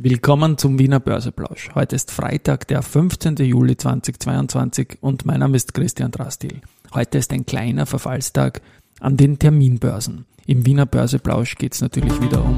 Willkommen 0.00 0.56
zum 0.58 0.78
Wiener 0.78 1.00
Börseplausch. 1.00 1.70
Heute 1.74 1.96
ist 1.96 2.12
Freitag, 2.12 2.68
der 2.68 2.82
15. 2.82 3.34
Juli 3.38 3.76
2022 3.76 4.98
und 5.00 5.26
mein 5.26 5.40
Name 5.40 5.56
ist 5.56 5.74
Christian 5.74 6.12
Drastil. 6.12 6.60
Heute 6.94 7.18
ist 7.18 7.32
ein 7.32 7.46
kleiner 7.46 7.84
Verfallstag 7.84 8.62
an 9.00 9.16
den 9.16 9.40
Terminbörsen. 9.40 10.24
Im 10.46 10.64
Wiener 10.64 10.86
Börseplausch 10.86 11.56
geht 11.56 11.74
es 11.74 11.80
natürlich 11.80 12.22
wieder 12.22 12.44
um 12.44 12.54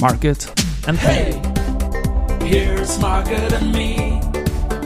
Market 0.00 0.52
and 0.86 1.02
Hey, 1.02 1.34
here's 2.44 2.96
Market 3.00 3.52
and 3.54 3.72
Me, 3.72 4.20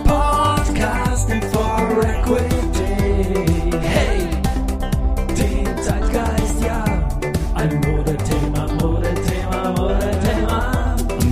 podcasting 0.07 1.43
for 1.53 2.03
equity. 2.07 2.52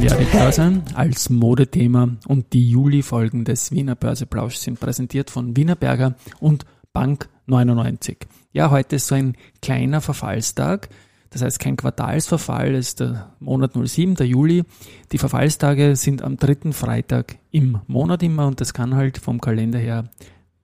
Die 0.01 0.25
Börse 0.33 0.83
als 0.95 1.29
Modethema 1.29 2.17
und 2.27 2.55
die 2.55 2.71
Juli-Folgen 2.71 3.45
des 3.45 3.71
Wiener 3.71 3.95
Börseplausch 3.95 4.55
sind 4.55 4.81
präsentiert 4.81 5.29
von 5.29 5.59
Wiener 5.59 5.77
Berger 5.77 6.15
und 6.41 6.65
Bank 6.95 7.29
99. 7.45 8.17
Ja, 8.53 8.71
heute 8.71 8.97
ist 8.97 9.09
so 9.09 9.15
ein 9.15 9.37
kleiner 9.61 10.01
Verfallstag. 10.01 10.89
Das 11.29 11.43
heißt 11.43 11.59
kein 11.59 11.77
Quartalsverfall, 11.77 12.75
ist 12.75 13.01
der 13.01 13.35
Monat 13.41 13.73
07, 13.75 14.15
der 14.15 14.27
Juli. 14.27 14.65
Die 15.13 15.19
Verfallstage 15.19 15.95
sind 15.97 16.23
am 16.23 16.39
dritten 16.39 16.73
Freitag 16.73 17.37
im 17.51 17.81
Monat 17.87 18.23
immer 18.23 18.47
und 18.47 18.63
das 18.63 18.73
kann 18.73 18.95
halt 18.95 19.19
vom 19.19 19.39
Kalender 19.39 19.79
her 19.79 20.09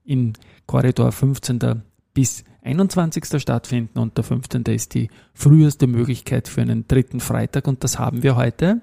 in 0.03 0.33
Korridor 0.65 1.13
15. 1.13 1.83
bis 2.15 2.43
21. 2.63 3.41
stattfinden 3.41 3.99
und 3.99 4.17
der 4.17 4.25
15. 4.25 4.63
ist 4.65 4.95
die 4.95 5.09
früheste 5.35 5.87
Möglichkeit 5.87 6.49
für 6.49 6.63
einen 6.63 6.89
dritten 6.89 7.21
Freitag 7.21 7.69
und 7.69 7.85
das 7.85 7.99
haben 7.99 8.23
wir 8.23 8.35
heute. 8.35 8.81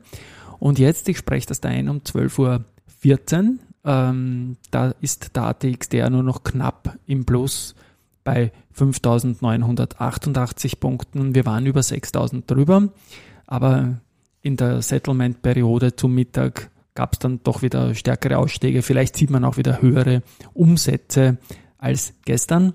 Und 0.64 0.80
jetzt, 0.80 1.10
ich 1.10 1.18
spreche 1.18 1.48
das 1.48 1.60
da 1.60 1.68
ein 1.68 1.90
um 1.90 1.98
12.14 1.98 2.40
Uhr. 2.40 2.64
Ähm, 3.84 4.56
da 4.72 4.94
ist 5.02 5.36
der 5.36 5.44
ATXDR 5.44 6.10
nur 6.10 6.24
noch 6.24 6.46
knapp 6.46 6.98
im 7.06 7.26
Plus 7.26 7.76
bei 8.24 8.54
5.988 8.74 10.80
Punkten. 10.80 11.36
Wir 11.36 11.46
waren 11.46 11.66
über 11.66 11.82
6.000 11.82 12.44
drüber, 12.48 12.88
aber 13.46 13.98
in 14.42 14.56
der 14.56 14.82
Settlement-Periode 14.82 15.98
zum 15.98 16.16
Mittag 16.16 16.70
gab 16.96 17.12
es 17.12 17.20
dann 17.20 17.42
doch 17.44 17.62
wieder 17.62 17.94
stärkere 17.94 18.38
Ausstiege. 18.38 18.84
Vielleicht 18.84 19.18
sieht 19.18 19.32
man 19.32 19.44
auch 19.44 19.58
wieder 19.58 19.82
höhere 19.82 20.24
Umsätze 20.54 21.40
als 21.78 22.14
gestern. 22.24 22.72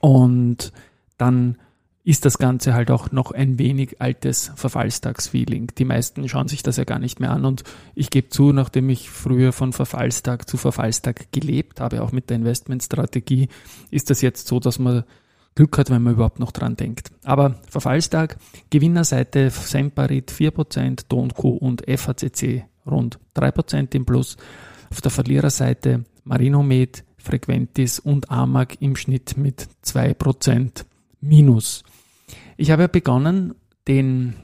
Und 0.00 0.72
dann 1.18 1.58
ist 2.06 2.24
das 2.24 2.38
Ganze 2.38 2.72
halt 2.72 2.92
auch 2.92 3.10
noch 3.10 3.32
ein 3.32 3.58
wenig 3.58 4.00
altes 4.00 4.52
Verfallstagsfeeling. 4.54 5.72
Die 5.76 5.84
meisten 5.84 6.28
schauen 6.28 6.46
sich 6.46 6.62
das 6.62 6.76
ja 6.76 6.84
gar 6.84 7.00
nicht 7.00 7.18
mehr 7.18 7.32
an 7.32 7.44
und 7.44 7.64
ich 7.96 8.10
gebe 8.10 8.28
zu, 8.28 8.52
nachdem 8.52 8.88
ich 8.90 9.10
früher 9.10 9.52
von 9.52 9.72
Verfallstag 9.72 10.48
zu 10.48 10.56
Verfallstag 10.56 11.32
gelebt 11.32 11.80
habe, 11.80 12.02
auch 12.02 12.12
mit 12.12 12.30
der 12.30 12.36
Investmentstrategie, 12.36 13.48
ist 13.90 14.08
das 14.08 14.22
jetzt 14.22 14.46
so, 14.46 14.60
dass 14.60 14.78
man 14.78 15.02
Glück 15.56 15.76
hat, 15.78 15.90
wenn 15.90 16.04
man 16.04 16.12
überhaupt 16.12 16.38
noch 16.38 16.52
dran 16.52 16.76
denkt. 16.76 17.10
Aber 17.24 17.56
Verfallstag, 17.68 18.36
Gewinnerseite 18.70 19.50
Semperit 19.50 20.30
4%, 20.30 21.06
Don 21.08 21.30
Co. 21.34 21.48
und 21.48 21.82
FACC 21.88 22.66
rund 22.86 23.18
3% 23.34 23.96
im 23.96 24.06
Plus. 24.06 24.36
Auf 24.90 25.00
der 25.00 25.10
Verliererseite 25.10 26.04
Marinomed, 26.22 27.02
Frequentis 27.18 27.98
und 27.98 28.30
Amag 28.30 28.76
im 28.78 28.94
Schnitt 28.94 29.36
mit 29.36 29.66
2% 29.84 30.84
Minus. 31.20 31.82
Ich 32.58 32.70
habe 32.70 32.82
ja 32.82 32.88
begonnen, 32.88 33.54
den 33.86 34.34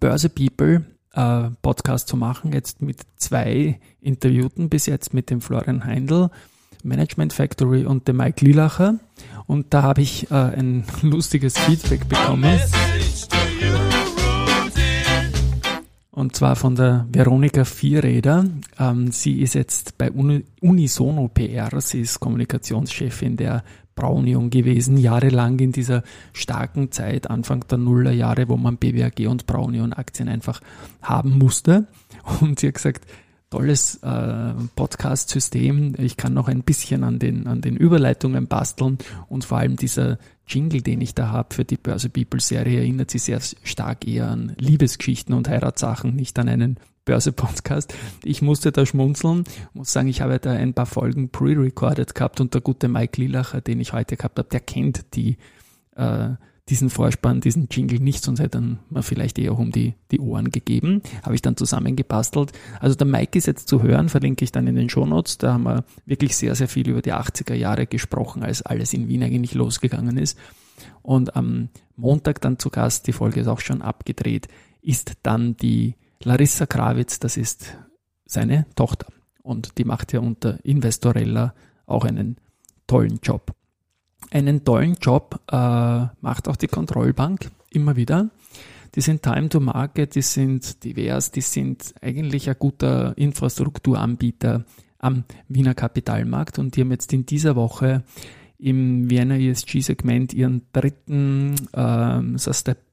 Börse 0.00 0.28
People 0.28 0.84
äh, 1.12 1.50
Podcast 1.62 2.08
zu 2.08 2.16
machen, 2.16 2.52
jetzt 2.52 2.82
mit 2.82 3.00
zwei 3.16 3.78
Interviewten, 4.00 4.68
bis 4.68 4.86
jetzt 4.86 5.14
mit 5.14 5.30
dem 5.30 5.40
Florian 5.40 5.84
Heindl, 5.84 6.30
Management 6.82 7.32
Factory 7.32 7.86
und 7.86 8.08
dem 8.08 8.16
Mike 8.16 8.44
Lilacher. 8.44 8.96
Und 9.46 9.72
da 9.72 9.82
habe 9.82 10.02
ich 10.02 10.30
äh, 10.32 10.34
ein 10.34 10.84
lustiges 11.02 11.56
Feedback 11.56 12.08
bekommen. 12.08 12.58
Und 16.10 16.34
zwar 16.34 16.56
von 16.56 16.74
der 16.74 17.06
Veronika 17.12 17.64
Vierräder. 17.64 18.44
Ähm, 18.80 19.12
sie 19.12 19.40
ist 19.40 19.54
jetzt 19.54 19.96
bei 19.96 20.10
Unisono 20.10 21.28
PR. 21.28 21.80
Sie 21.80 22.00
ist 22.00 22.18
Kommunikationschefin 22.18 23.36
der 23.36 23.62
Braunion 23.98 24.48
gewesen, 24.48 24.96
jahrelang 24.96 25.58
in 25.58 25.72
dieser 25.72 26.04
starken 26.32 26.92
Zeit, 26.92 27.28
Anfang 27.28 27.66
der 27.68 27.78
Nullerjahre, 27.78 28.48
wo 28.48 28.56
man 28.56 28.76
BWAG 28.76 29.28
und 29.28 29.46
Braunion 29.46 29.92
Aktien 29.92 30.28
einfach 30.28 30.60
haben 31.02 31.36
musste. 31.36 31.88
Und 32.40 32.60
sie 32.60 32.68
hat 32.68 32.74
gesagt, 32.74 33.06
tolles 33.50 33.96
äh, 34.02 34.54
Podcast-System. 34.76 35.94
Ich 35.98 36.16
kann 36.16 36.32
noch 36.32 36.46
ein 36.46 36.62
bisschen 36.62 37.02
an 37.02 37.18
den, 37.18 37.48
an 37.48 37.60
den 37.60 37.76
Überleitungen 37.76 38.46
basteln 38.46 38.98
und 39.28 39.44
vor 39.44 39.58
allem 39.58 39.74
dieser 39.74 40.18
Jingle, 40.46 40.80
den 40.80 41.00
ich 41.00 41.14
da 41.14 41.30
habe 41.30 41.52
für 41.54 41.64
die 41.64 41.76
Börse 41.76 42.08
People 42.08 42.40
Serie, 42.40 42.78
erinnert 42.78 43.10
sich 43.10 43.22
sehr 43.22 43.40
stark 43.64 44.06
eher 44.06 44.30
an 44.30 44.54
Liebesgeschichten 44.58 45.34
und 45.34 45.48
Heiratssachen, 45.48 46.14
nicht 46.14 46.38
an 46.38 46.48
einen 46.48 46.78
Börse-Podcast. 47.08 47.94
Ich 48.22 48.42
musste 48.42 48.70
da 48.70 48.84
schmunzeln, 48.84 49.44
muss 49.72 49.94
sagen, 49.94 50.08
ich 50.08 50.20
habe 50.20 50.38
da 50.38 50.52
ein 50.52 50.74
paar 50.74 50.84
Folgen 50.84 51.30
pre-recorded 51.30 52.14
gehabt 52.14 52.38
und 52.38 52.52
der 52.52 52.60
gute 52.60 52.86
Mike 52.86 53.18
Lillacher, 53.18 53.62
den 53.62 53.80
ich 53.80 53.94
heute 53.94 54.18
gehabt 54.18 54.38
habe, 54.38 54.50
der 54.50 54.60
kennt 54.60 55.14
die, 55.14 55.38
äh, 55.96 56.28
diesen 56.68 56.90
Vorspann, 56.90 57.40
diesen 57.40 57.68
Jingle 57.70 57.98
nicht, 57.98 58.22
sonst 58.22 58.40
hätte 58.40 58.58
er 58.58 58.78
mir 58.90 59.02
vielleicht 59.02 59.38
eher 59.38 59.58
um 59.58 59.72
die, 59.72 59.94
die 60.10 60.20
Ohren 60.20 60.50
gegeben. 60.50 61.00
Habe 61.22 61.34
ich 61.34 61.40
dann 61.40 61.56
zusammengebastelt. 61.56 62.52
Also 62.78 62.94
der 62.94 63.06
Mike 63.06 63.38
ist 63.38 63.46
jetzt 63.46 63.68
zu 63.68 63.82
hören, 63.82 64.10
verlinke 64.10 64.44
ich 64.44 64.52
dann 64.52 64.66
in 64.66 64.76
den 64.76 64.90
Shownotes. 64.90 65.38
Da 65.38 65.54
haben 65.54 65.62
wir 65.62 65.84
wirklich 66.04 66.36
sehr, 66.36 66.54
sehr 66.56 66.68
viel 66.68 66.90
über 66.90 67.00
die 67.00 67.14
80er 67.14 67.54
Jahre 67.54 67.86
gesprochen, 67.86 68.42
als 68.42 68.60
alles 68.60 68.92
in 68.92 69.08
Wien 69.08 69.22
eigentlich 69.22 69.54
losgegangen 69.54 70.18
ist. 70.18 70.36
Und 71.00 71.36
am 71.36 71.70
Montag 71.96 72.42
dann 72.42 72.58
zu 72.58 72.68
Gast, 72.68 73.06
die 73.06 73.14
Folge 73.14 73.40
ist 73.40 73.48
auch 73.48 73.60
schon 73.60 73.80
abgedreht, 73.80 74.48
ist 74.82 75.14
dann 75.22 75.56
die 75.56 75.94
Larissa 76.24 76.66
Krawitz, 76.66 77.18
das 77.20 77.36
ist 77.36 77.76
seine 78.24 78.66
Tochter. 78.74 79.06
Und 79.42 79.78
die 79.78 79.84
macht 79.84 80.12
ja 80.12 80.20
unter 80.20 80.64
Investorella 80.64 81.54
auch 81.86 82.04
einen 82.04 82.36
tollen 82.86 83.20
Job. 83.22 83.54
Einen 84.30 84.64
tollen 84.64 84.94
Job 85.00 85.40
äh, 85.50 85.54
macht 86.20 86.48
auch 86.48 86.56
die 86.56 86.66
Kontrollbank 86.66 87.50
immer 87.70 87.96
wieder. 87.96 88.30
Die 88.94 89.00
sind 89.00 89.22
Time 89.22 89.48
to 89.48 89.60
Market, 89.60 90.14
die 90.14 90.22
sind 90.22 90.82
divers, 90.82 91.30
die 91.30 91.40
sind 91.40 91.94
eigentlich 92.00 92.48
ein 92.48 92.56
guter 92.58 93.16
Infrastrukturanbieter 93.16 94.64
am 94.98 95.24
Wiener 95.48 95.74
Kapitalmarkt 95.74 96.58
und 96.58 96.74
die 96.74 96.80
haben 96.80 96.90
jetzt 96.90 97.12
in 97.12 97.24
dieser 97.24 97.54
Woche 97.54 98.02
im 98.58 99.08
Vienna 99.08 99.36
ESG-Segment 99.36 100.34
ihren 100.34 100.62
dritten 100.72 101.54
ähm, 101.74 102.36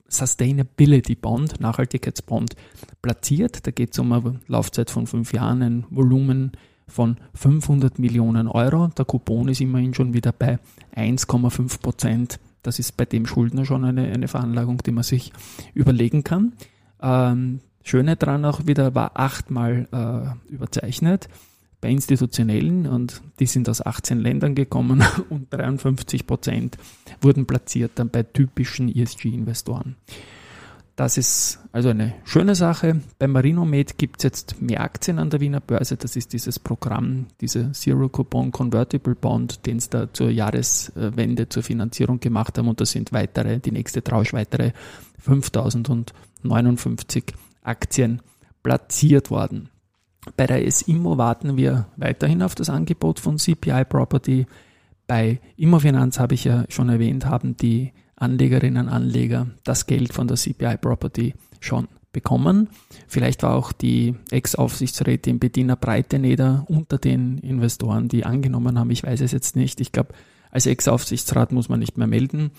Sustainability 0.08 1.16
Bond, 1.16 1.60
Nachhaltigkeitsbond, 1.60 2.56
platziert. 3.02 3.66
Da 3.66 3.72
geht 3.72 3.94
es 3.94 4.00
um 4.00 4.12
eine 4.12 4.40
Laufzeit 4.48 4.90
von 4.90 5.08
fünf 5.08 5.34
Jahren, 5.34 5.62
ein 5.62 5.86
Volumen 5.90 6.52
von 6.88 7.18
500 7.34 8.00
Millionen 8.00 8.48
Euro. 8.48 8.88
Der 8.90 9.06
Coupon 9.06 9.48
ist 9.48 9.62
immerhin 9.62 9.94
schon 9.94 10.14
wieder 10.14 10.32
bei 10.32 10.60
1,5 10.96 11.82
Prozent. 11.82 12.40
Das 12.62 12.80
ist 12.80 12.98
bei 12.98 13.06
dem 13.06 13.26
Schuldner 13.26 13.66
schon 13.66 13.84
eine, 13.84 14.12
eine 14.12 14.28
Veranlagung, 14.28 14.82
die 14.84 14.92
man 14.92 15.04
sich 15.04 15.32
überlegen 15.74 16.24
kann. 16.24 16.54
Ähm, 17.02 17.60
Schöne 17.84 18.16
dran 18.16 18.46
auch 18.46 18.66
wieder 18.66 18.96
war 18.96 19.12
achtmal 19.14 19.88
äh, 19.92 20.52
überzeichnet 20.52 21.30
bei 21.85 21.91
institutionellen 21.91 22.88
und 22.88 23.22
die 23.40 23.46
sind 23.46 23.69
aus 23.69 23.85
18 23.85 24.19
Ländern 24.19 24.56
gekommen 24.56 25.03
und 25.29 25.53
53 25.53 26.25
Prozent 26.25 26.79
wurden 27.22 27.46
platziert 27.46 27.91
dann 27.96 28.09
bei 28.09 28.23
typischen 28.23 28.90
ESG-Investoren. 28.90 29.95
Das 30.95 31.19
ist 31.19 31.59
also 31.72 31.90
eine 31.90 32.16
schöne 32.24 32.56
Sache. 32.56 33.01
Bei 33.19 33.28
Marinomed 33.28 34.00
gibt 34.00 34.18
es 34.18 34.24
jetzt 34.24 34.60
mehr 34.63 34.81
Aktien 34.81 35.19
an 35.19 35.30
der 35.30 35.42
Wiener 35.42 35.60
Börse. 35.60 35.95
Das 35.95 36.15
ist 36.15 36.33
dieses 36.33 36.57
Programm, 36.57 37.27
diese 37.39 37.71
Zero 37.74 38.10
Coupon 38.10 38.51
Convertible 38.51 39.13
Bond, 39.13 39.68
den 39.68 39.77
es 39.77 39.88
da 39.88 40.12
zur 40.12 40.31
Jahreswende 40.31 41.50
zur 41.50 41.62
Finanzierung 41.62 42.19
gemacht 42.19 42.57
haben. 42.57 42.68
Und 42.68 42.81
da 42.81 42.86
sind 42.88 43.13
weitere, 43.13 43.60
die 43.60 43.71
nächste 43.71 44.04
Tranche 44.04 44.33
weitere 44.33 44.71
5059 45.19 47.25
Aktien 47.62 48.24
platziert 48.63 49.30
worden. 49.30 49.69
Bei 50.38 50.48
der 50.48 50.66
S-Immo 50.66 51.18
warten 51.18 51.57
wir 51.57 51.88
weiterhin 51.98 52.42
auf 52.42 52.56
das 52.56 52.69
Angebot 52.69 53.19
von 53.19 53.38
CPI 53.38 53.86
Property. 53.86 54.45
Bei 55.07 55.39
Immofinanz 55.56 56.19
habe 56.19 56.33
ich 56.33 56.45
ja 56.45 56.66
schon 56.69 56.89
erwähnt, 56.89 57.25
haben 57.25 57.56
die 57.57 57.94
Anlegerinnen 58.16 58.88
und 58.88 58.94
Anleger 58.94 59.48
das 59.63 59.86
Geld 59.86 60.13
von 60.13 60.27
der 60.27 60.38
CPI 60.38 60.77
Property 60.77 61.33
schon 61.60 61.88
bekommen. 62.12 62.69
Vielleicht 63.07 63.44
war 63.44 63.56
auch 63.56 63.72
die 63.72 64.16
Ex-Aufsichtsrätin 64.31 65.38
Bettina 65.38 65.75
Breiteneder 65.75 66.66
unter 66.69 66.98
den 66.98 67.38
Investoren, 67.39 68.07
die 68.07 68.25
angenommen 68.25 68.80
haben. 68.80 68.89
Ich 68.89 69.04
weiß 69.04 69.22
es 69.22 69.33
jetzt 69.33 69.56
nicht. 69.56 69.81
Ich 69.81 69.92
glaube, 69.92 70.13
als 70.50 70.66
Ex-Aufsichtsrat 70.66 71.51
muss 71.51 71.68
man 71.68 71.80
nicht 71.80 71.98
mehr 71.98 72.07
melden. 72.07 72.51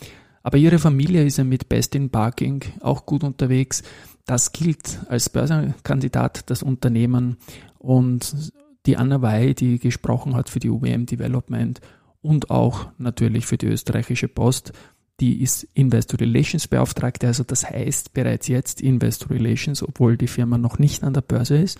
Aber 0.42 0.58
ihre 0.58 0.78
Familie 0.78 1.24
ist 1.24 1.38
ja 1.38 1.44
mit 1.44 1.68
Best 1.68 1.94
in 1.94 2.10
Parking 2.10 2.62
auch 2.80 3.06
gut 3.06 3.24
unterwegs. 3.24 3.82
Das 4.26 4.52
gilt 4.52 5.00
als 5.08 5.30
Börsenkandidat 5.30 6.50
das 6.50 6.62
Unternehmen 6.62 7.36
und 7.78 8.52
die 8.86 8.96
Anna 8.96 9.22
Wey, 9.22 9.54
die 9.54 9.78
gesprochen 9.78 10.34
hat 10.34 10.48
für 10.50 10.60
die 10.60 10.70
UWM 10.70 11.06
Development 11.06 11.80
und 12.22 12.50
auch 12.50 12.88
natürlich 12.98 13.46
für 13.46 13.56
die 13.56 13.66
österreichische 13.66 14.28
Post, 14.28 14.72
die 15.20 15.42
ist 15.42 15.66
Investor 15.74 16.20
Relations 16.20 16.68
Beauftragte, 16.68 17.26
also 17.26 17.42
das 17.42 17.68
heißt 17.68 18.12
bereits 18.12 18.48
jetzt 18.48 18.80
Investor 18.82 19.30
Relations, 19.30 19.82
obwohl 19.82 20.16
die 20.16 20.26
Firma 20.26 20.58
noch 20.58 20.78
nicht 20.78 21.04
an 21.04 21.14
der 21.14 21.22
Börse 21.22 21.56
ist. 21.56 21.78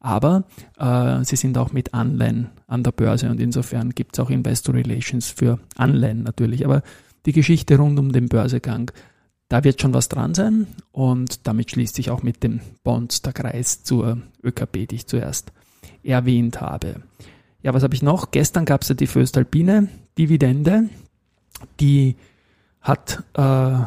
Aber 0.00 0.44
äh, 0.78 1.24
sie 1.24 1.36
sind 1.36 1.58
auch 1.58 1.72
mit 1.72 1.92
Anleihen 1.92 2.48
an 2.66 2.84
der 2.84 2.92
Börse 2.92 3.28
und 3.28 3.40
insofern 3.40 3.90
gibt 3.90 4.16
es 4.16 4.24
auch 4.24 4.30
Investor 4.30 4.74
Relations 4.74 5.28
für 5.28 5.58
Anleihen 5.76 6.22
natürlich. 6.22 6.64
Aber 6.64 6.82
die 7.26 7.32
Geschichte 7.32 7.76
rund 7.76 7.98
um 7.98 8.12
den 8.12 8.28
Börsegang, 8.28 8.90
da 9.48 9.64
wird 9.64 9.80
schon 9.80 9.94
was 9.94 10.08
dran 10.08 10.34
sein 10.34 10.66
und 10.92 11.46
damit 11.46 11.70
schließt 11.70 11.94
sich 11.94 12.10
auch 12.10 12.22
mit 12.22 12.42
den 12.42 12.60
Bonds 12.84 13.22
der 13.22 13.32
Kreis 13.32 13.82
zur 13.82 14.18
ÖKB, 14.42 14.88
die 14.88 14.96
ich 14.96 15.06
zuerst 15.06 15.52
erwähnt 16.02 16.60
habe. 16.60 17.02
Ja, 17.62 17.74
was 17.74 17.82
habe 17.82 17.94
ich 17.94 18.02
noch? 18.02 18.30
Gestern 18.30 18.64
gab 18.64 18.82
es 18.82 18.88
ja 18.88 18.94
die 18.94 19.06
Föstalpine 19.06 19.88
Dividende, 20.18 20.88
die 21.80 22.16
hat 22.80 23.22
äh, 23.34 23.78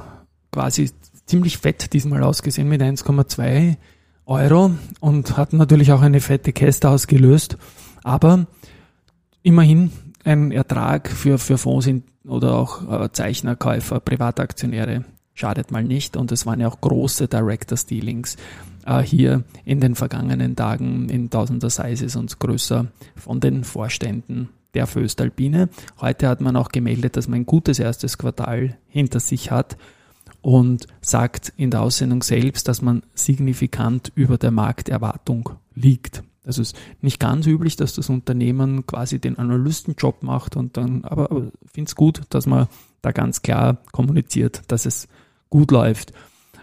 quasi 0.51 0.91
ziemlich 1.25 1.57
fett 1.57 1.93
diesmal 1.93 2.23
ausgesehen 2.23 2.67
mit 2.67 2.81
1,2 2.81 3.77
Euro 4.25 4.71
und 4.99 5.37
hat 5.37 5.53
natürlich 5.53 5.91
auch 5.91 6.01
eine 6.01 6.21
fette 6.21 6.53
Käste 6.53 6.89
ausgelöst. 6.89 7.57
Aber 8.03 8.47
immerhin 9.41 9.91
ein 10.23 10.51
Ertrag 10.51 11.09
für, 11.09 11.37
für 11.37 11.57
Fonds 11.57 11.89
oder 12.25 12.55
auch 12.55 12.89
äh, 12.91 13.11
Zeichner, 13.11 13.55
Privataktionäre 13.55 15.05
schadet 15.33 15.71
mal 15.71 15.83
nicht. 15.83 16.17
Und 16.17 16.31
es 16.31 16.45
waren 16.45 16.59
ja 16.59 16.67
auch 16.67 16.81
große 16.81 17.27
Director 17.27 17.77
Dealings 17.89 18.37
äh, 18.85 19.01
hier 19.01 19.43
in 19.65 19.79
den 19.79 19.95
vergangenen 19.95 20.55
Tagen 20.55 21.09
in 21.09 21.29
tausender 21.29 21.69
Sizes 21.69 22.15
und 22.15 22.39
größer 22.39 22.87
von 23.15 23.39
den 23.39 23.63
Vorständen 23.63 24.49
der 24.73 24.87
Föstalpine. 24.87 25.69
Heute 25.99 26.27
hat 26.27 26.41
man 26.41 26.55
auch 26.55 26.69
gemeldet, 26.69 27.17
dass 27.17 27.27
man 27.27 27.41
ein 27.41 27.45
gutes 27.45 27.79
erstes 27.79 28.17
Quartal 28.17 28.77
hinter 28.87 29.19
sich 29.19 29.51
hat 29.51 29.77
und 30.41 30.87
sagt 31.01 31.53
in 31.57 31.71
der 31.71 31.81
Aussendung 31.81 32.23
selbst, 32.23 32.67
dass 32.67 32.81
man 32.81 33.03
signifikant 33.13 34.11
über 34.15 34.37
der 34.37 34.51
Markterwartung 34.51 35.51
liegt. 35.75 36.23
Das 36.43 36.57
ist 36.57 36.75
nicht 37.01 37.19
ganz 37.19 37.45
üblich, 37.45 37.75
dass 37.75 37.93
das 37.93 38.09
Unternehmen 38.09 38.87
quasi 38.87 39.19
den 39.19 39.37
Analystenjob 39.37 40.23
macht 40.23 40.55
und 40.55 40.75
dann, 40.75 41.03
aber, 41.03 41.29
aber 41.29 41.51
finde 41.71 41.89
es 41.89 41.95
gut, 41.95 42.21
dass 42.29 42.47
man 42.47 42.67
da 43.03 43.11
ganz 43.11 43.43
klar 43.43 43.77
kommuniziert, 43.91 44.63
dass 44.67 44.85
es 44.87 45.07
gut 45.51 45.69
läuft. 45.69 46.11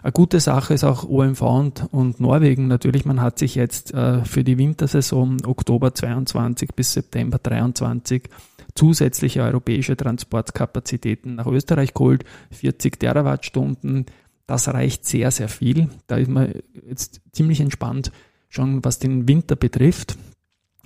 Eine 0.01 0.11
gute 0.11 0.39
Sache 0.39 0.73
ist 0.73 0.83
auch 0.83 1.07
OMV 1.07 1.41
und, 1.41 1.87
und 1.91 2.19
Norwegen. 2.19 2.67
Natürlich, 2.67 3.05
man 3.05 3.21
hat 3.21 3.39
sich 3.39 3.55
jetzt 3.55 3.93
äh, 3.93 4.23
für 4.25 4.43
die 4.43 4.57
Wintersaison 4.57 5.37
Oktober 5.45 5.93
22 5.93 6.73
bis 6.75 6.93
September 6.93 7.37
23 7.37 8.29
zusätzliche 8.75 9.41
europäische 9.41 9.97
Transportkapazitäten 9.97 11.35
nach 11.35 11.47
Österreich 11.47 11.93
geholt. 11.93 12.23
40 12.51 12.99
Terawattstunden. 12.99 14.05
Das 14.47 14.67
reicht 14.69 15.05
sehr, 15.05 15.31
sehr 15.31 15.49
viel. 15.49 15.89
Da 16.07 16.15
ist 16.15 16.29
man 16.29 16.53
jetzt 16.87 17.21
ziemlich 17.33 17.59
entspannt, 17.59 18.11
schon 18.47 18.83
was 18.85 18.99
den 18.99 19.27
Winter 19.27 19.55
betrifft. 19.55 20.17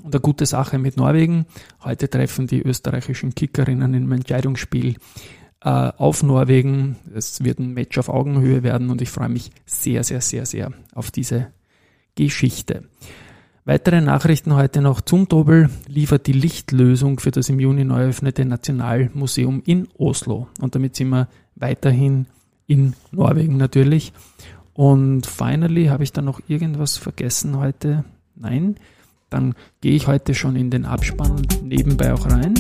Und 0.02 0.14
eine 0.14 0.22
gute 0.22 0.46
Sache 0.46 0.80
mit 0.80 0.98
Norwegen. 0.98 1.46
Heute 1.84 2.10
treffen 2.10 2.48
die 2.48 2.62
österreichischen 2.62 3.36
Kickerinnen 3.36 3.94
im 3.94 4.12
Entscheidungsspiel 4.12 4.96
äh, 5.64 5.70
auf 5.70 6.24
Norwegen. 6.24 6.98
Es 7.16 7.44
wird 7.44 7.60
ein 7.60 7.74
Match 7.74 7.98
auf 7.98 8.10
Augenhöhe 8.10 8.64
werden 8.64 8.90
und 8.90 9.02
ich 9.02 9.10
freue 9.10 9.30
mich 9.30 9.52
sehr, 9.66 10.04
sehr, 10.04 10.22
sehr, 10.22 10.46
sehr 10.46 10.72
auf 10.94 11.12
diese 11.12 11.48
Geschichte. 12.16 12.84
Weitere 13.66 14.02
Nachrichten 14.02 14.54
heute 14.56 14.82
noch. 14.82 15.00
Zumtobel 15.00 15.70
liefert 15.88 16.28
die 16.28 16.34
Lichtlösung 16.34 17.20
für 17.20 17.32
das 17.32 17.48
im 17.48 17.62
Juni 17.62 17.86
neu 17.86 18.02
eröffnete 18.02 18.44
Nationalmuseum 18.44 19.64
in 19.66 19.88
Oslo. 19.98 20.48
Und 20.60 20.76
damit 20.76 20.98
sind 20.98 21.10
wir 21.10 21.30
weiterhin 21.56 22.26
in 22.68 22.94
Norwegen 23.12 23.56
natürlich. 23.56 24.12
Und 24.74 25.26
finally 25.26 25.86
habe 25.86 26.04
ich 26.04 26.12
da 26.12 26.22
noch 26.22 26.42
irgendwas 26.48 26.98
vergessen 26.98 27.58
heute? 27.58 28.04
Nein. 28.36 28.76
Dann 29.30 29.56
gehe 29.80 29.94
ich 29.94 30.08
heute 30.08 30.36
schon 30.36 30.58
in 30.58 30.70
den 30.70 30.86
Abspann 30.86 31.42
nebenbei 31.64 32.14
auch 32.14 32.30
rein. 32.30 32.54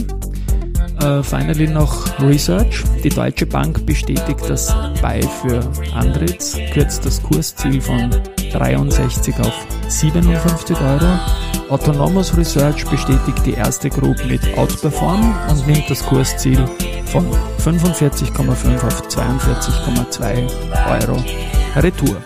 Äh, 1.02 1.24
finally 1.24 1.68
noch 1.68 2.08
Research. 2.20 2.84
Die 3.04 3.10
Deutsche 3.10 3.46
Bank 3.46 3.86
bestätigt 3.86 4.42
das 4.48 4.74
BEI 5.02 5.22
für 5.22 5.62
Andritz, 5.94 6.58
kürzt 6.74 7.06
das 7.06 7.22
Kursziel 7.22 7.82
von 7.82 8.10
63 8.52 9.36
auf 9.40 9.54
57 9.88 10.78
Euro. 10.80 11.20
Autonomous 11.70 12.36
Research 12.38 12.86
bestätigt 12.86 13.46
die 13.46 13.54
erste 13.54 13.90
Group 13.90 14.18
mit 14.28 14.42
Outperform 14.58 15.36
und 15.50 15.68
nimmt 15.68 15.90
das 15.90 16.06
Kursziel 16.06 16.66
von 17.06 17.26
45,5 17.64 18.86
auf 18.86 19.08
42,2 19.08 21.02
Euro 21.02 21.24
Retour. 21.76 22.18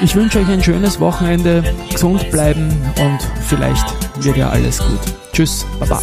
Ich 0.00 0.16
wünsche 0.16 0.40
euch 0.40 0.48
ein 0.48 0.62
schönes 0.62 0.98
Wochenende, 0.98 1.62
gesund 1.90 2.28
bleiben 2.30 2.68
und 2.98 3.18
vielleicht 3.46 3.86
wird 4.24 4.36
ja 4.36 4.50
alles 4.50 4.78
gut. 4.78 5.00
Tschüss, 5.32 5.64
Baba. 5.78 6.00